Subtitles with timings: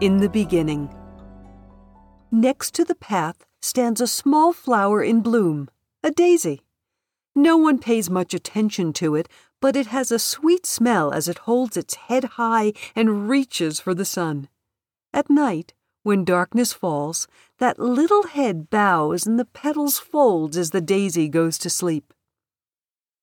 [0.00, 0.88] in the beginning.
[2.30, 5.68] Next to the path stands a small flower in bloom,
[6.04, 6.62] a daisy.
[7.34, 9.28] No one pays much attention to it,
[9.60, 13.92] but it has a sweet smell as it holds its head high and reaches for
[13.92, 14.48] the sun.
[15.12, 17.26] At night, when darkness falls,
[17.58, 22.14] that little head bows and the petals fold as the daisy goes to sleep.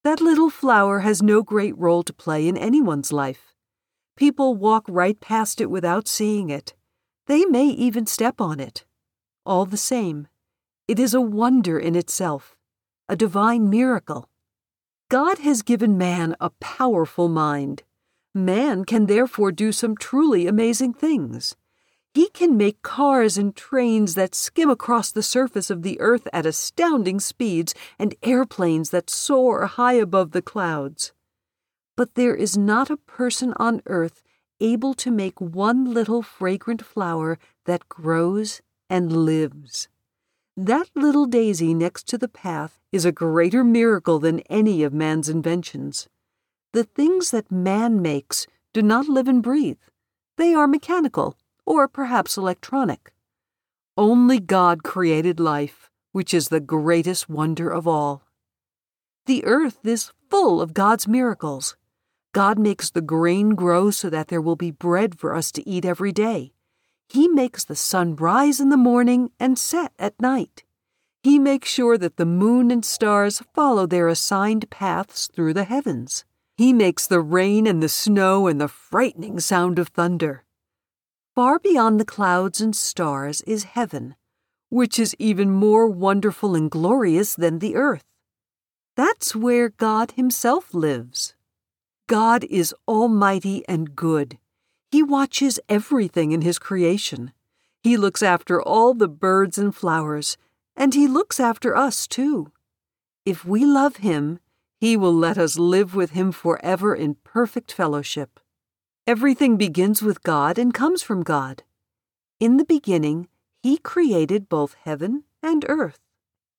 [0.03, 3.54] That little flower has no great role to play in anyone's life.
[4.15, 6.73] People walk right past it without seeing it.
[7.27, 8.85] They may even step on it.
[9.45, 10.27] All the same,
[10.87, 12.55] it is a wonder in itself,
[13.09, 14.29] a divine miracle.
[15.09, 17.83] God has given man a powerful mind.
[18.33, 21.55] Man can therefore do some truly amazing things.
[22.13, 26.45] He can make cars and trains that skim across the surface of the earth at
[26.45, 31.12] astounding speeds and airplanes that soar high above the clouds.
[31.98, 34.21] But there is not a person on earth
[34.60, 39.87] able to make one little fragrant flower that grows and lives.
[40.57, 45.27] That little daisy next to the path is a greater miracle than any of man's
[45.27, 46.07] inventions.
[46.71, 49.80] The things that man makes do not live and breathe.
[50.37, 53.13] They are mechanical, or perhaps electronic.
[53.98, 58.24] Only God created life, which is the greatest wonder of all.
[59.26, 61.76] The earth is full of God's miracles.
[62.35, 65.85] God makes the grain grow so that there will be bread for us to eat
[65.85, 66.51] every day.
[67.07, 70.66] He makes the sun rise in the morning and set at night.
[71.23, 76.25] He makes sure that the moon and stars follow their assigned paths through the heavens.
[76.57, 80.44] He makes the rain and the snow and the frightening sound of thunder.
[81.35, 84.13] Far beyond the clouds and stars is heaven,
[84.67, 88.03] which is even more wonderful and glorious than the earth.
[88.97, 91.34] That's where God Himself lives.
[92.07, 94.38] God is almighty and good.
[94.91, 97.31] He watches everything in His creation.
[97.81, 100.38] He looks after all the birds and flowers,
[100.75, 102.52] and He looks after us too.
[103.25, 104.40] If we love Him,
[104.80, 108.40] He will let us live with Him forever in perfect fellowship.
[109.07, 111.63] Everything begins with God and comes from God.
[112.40, 113.30] In the beginning,
[113.63, 116.00] He created both heaven and earth.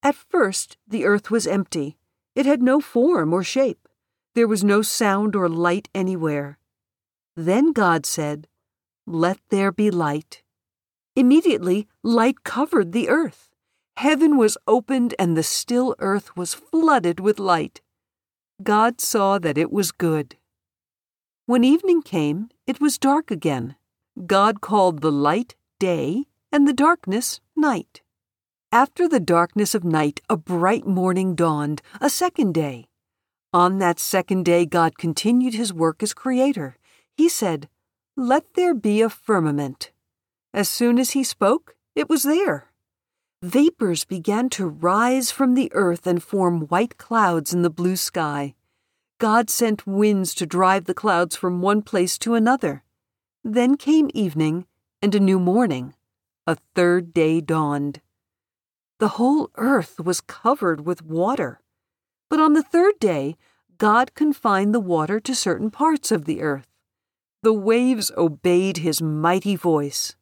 [0.03, 1.99] At first, the earth was empty.
[2.35, 3.86] It had no form or shape.
[4.37, 6.59] There was no sound or light anywhere.
[7.37, 8.47] Then God said,
[9.07, 10.43] Let there be light.
[11.15, 13.49] Immediately, light covered the earth.
[13.97, 17.81] Heaven was opened and the still earth was flooded with light.
[18.63, 20.37] God saw that it was good.
[21.47, 23.77] When evening came, it was dark again.
[24.27, 28.03] God called the light day and the darkness night.
[28.71, 32.89] After the darkness of night, a bright morning dawned, a second day.
[33.57, 36.77] On that second day, God continued his work as creator.
[37.17, 37.71] He said,
[38.15, 39.93] Let there be a firmament.
[40.53, 42.71] As soon as he spoke, it was there.
[43.43, 48.55] Vapors began to rise from the earth and form white clouds in the blue sky.
[49.17, 52.85] God sent winds to drive the clouds from one place to another.
[53.43, 54.67] Then came evening
[55.01, 55.95] and a new morning.
[56.47, 58.03] A third day dawned.
[58.99, 61.63] The whole earth was covered with water.
[62.29, 63.37] But on the third day,
[63.79, 66.67] God confined the water to certain parts of the earth.
[67.43, 70.17] The waves obeyed his mighty voice.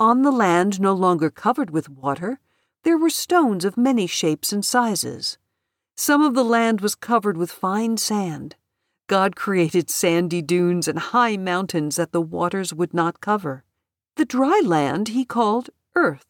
[0.00, 2.40] On the land no longer covered with water,
[2.82, 5.38] there were stones of many shapes and sizes.
[5.96, 8.56] Some of the land was covered with fine sand.
[9.06, 13.64] God created sandy dunes and high mountains that the waters would not cover.
[14.16, 16.26] The dry land he called earth,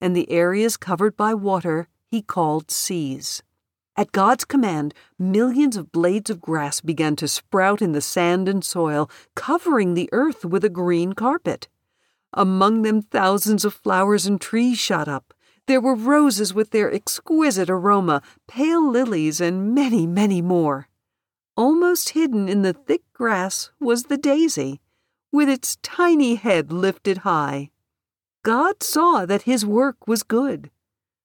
[0.00, 3.42] and the areas covered by water he called seas.
[3.94, 8.64] At God's command, millions of blades of grass began to sprout in the sand and
[8.64, 11.68] soil, covering the earth with a green carpet.
[12.32, 15.34] Among them, thousands of flowers and trees shot up.
[15.66, 20.88] There were roses with their exquisite aroma, pale lilies, and many, many more.
[21.54, 24.80] Almost hidden in the thick grass was the daisy,
[25.30, 27.70] with its tiny head lifted high.
[28.42, 30.70] God saw that his work was good.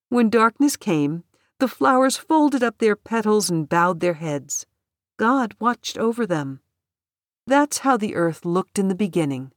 [0.09, 1.24] When darkness came,
[1.59, 4.65] the flowers folded up their petals and bowed their heads.
[5.18, 6.59] God watched over them.
[7.48, 9.51] That's how the earth looked in the beginning.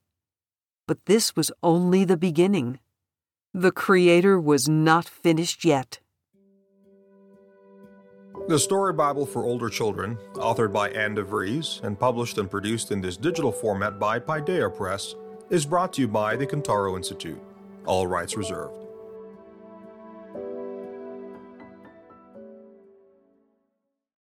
[0.86, 2.78] But this was only the beginning.
[3.52, 6.00] The Creator was not finished yet.
[8.48, 13.00] The Story Bible for Older Children, authored by Anne DeVries and published and produced in
[13.00, 15.14] this digital format by Paideia Press,
[15.50, 17.40] is brought to you by the Cantaro Institute.
[17.86, 18.89] All rights reserved.